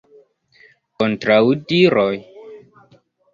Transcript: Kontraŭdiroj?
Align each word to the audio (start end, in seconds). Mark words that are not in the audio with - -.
Kontraŭdiroj? 1.01 2.09